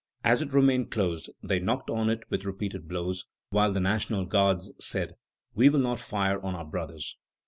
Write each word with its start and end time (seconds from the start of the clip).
As 0.23 0.41
it 0.41 0.51
remained 0.51 0.89
closed, 0.89 1.29
they 1.43 1.59
knocked 1.59 1.91
on 1.91 2.09
it 2.09 2.23
with 2.31 2.43
repeated 2.43 2.87
blows, 2.87 3.27
while 3.51 3.71
the 3.71 3.79
National 3.79 4.25
Guards 4.25 4.71
said: 4.79 5.13
"We 5.53 5.69
will 5.69 5.79
not 5.79 5.99
fire 5.99 6.41
on 6.43 6.55
our 6.55 6.65
brothers." 6.65 7.17